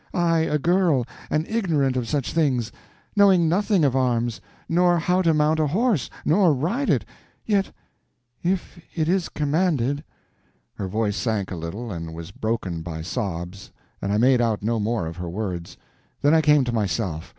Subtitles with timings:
[0.15, 2.71] —I a girl, and ignorant of such things,
[3.15, 7.05] knowing nothing of arms, nor how to mount a horse, nor ride it....
[7.45, 10.03] Yet—if it is commanded—"
[10.73, 14.79] Her voice sank a little, and was broken by sobs, and I made out no
[14.79, 15.77] more of her words.
[16.23, 17.29] Then I came to myself.